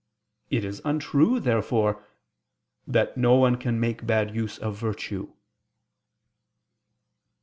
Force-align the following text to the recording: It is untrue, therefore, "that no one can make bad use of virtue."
It 0.49 0.65
is 0.65 0.81
untrue, 0.83 1.39
therefore, 1.39 2.03
"that 2.87 3.17
no 3.17 3.35
one 3.35 3.55
can 3.57 3.79
make 3.79 4.07
bad 4.07 4.33
use 4.33 4.57
of 4.57 4.75
virtue." 4.75 5.33